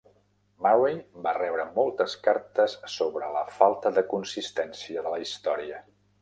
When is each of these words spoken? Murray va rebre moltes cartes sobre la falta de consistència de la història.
Murray 0.67 0.95
va 1.27 1.33
rebre 1.37 1.65
moltes 1.75 2.15
cartes 2.27 2.77
sobre 2.95 3.29
la 3.37 3.45
falta 3.59 3.93
de 3.99 4.05
consistència 4.15 5.05
de 5.09 5.13
la 5.17 5.23
història. 5.27 5.81